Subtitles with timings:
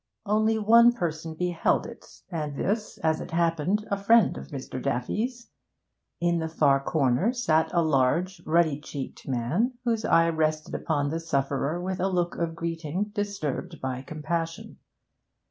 [0.25, 4.81] Only one person beheld it, and this, as it happened, a friend of Mr.
[4.81, 5.51] Daffy's.
[6.19, 11.19] In the far corner sat a large, ruddy cheeked man, whose eye rested upon the
[11.19, 14.79] sufferer with a look of greeting disturbed by compassion.